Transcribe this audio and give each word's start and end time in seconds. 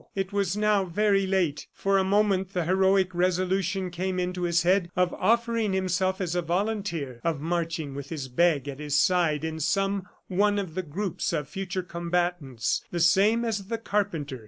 It 0.15 0.33
was 0.33 0.57
now 0.57 0.83
very 0.83 1.27
late. 1.27 1.67
For 1.75 1.99
a 1.99 2.03
moment 2.03 2.53
the 2.55 2.65
heroic 2.65 3.13
resolution 3.13 3.91
came 3.91 4.17
into 4.19 4.41
his 4.41 4.63
head 4.63 4.89
of 4.95 5.13
offering 5.13 5.73
himself 5.73 6.19
as 6.19 6.33
a 6.33 6.41
volunteer, 6.41 7.19
of 7.23 7.39
marching 7.39 7.93
with 7.93 8.09
his 8.09 8.27
bag 8.27 8.67
at 8.67 8.79
his 8.79 8.99
side 8.99 9.43
in 9.43 9.59
some 9.59 10.07
one 10.27 10.57
of 10.57 10.73
the 10.73 10.81
groups 10.81 11.33
of 11.33 11.47
future 11.47 11.83
combatants, 11.83 12.83
the 12.89 12.99
same 12.99 13.45
as 13.45 13.67
the 13.67 13.77
carpenter. 13.77 14.39